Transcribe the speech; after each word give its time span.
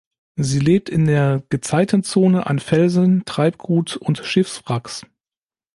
Sie 0.37 0.57
lebt 0.57 0.89
in 0.89 1.05
der 1.05 1.43
Gezeitenzone 1.49 2.47
an 2.47 2.57
Felsen, 2.57 3.23
Treibgut 3.25 3.97
und 3.97 4.17
Schiffswracks. 4.17 5.05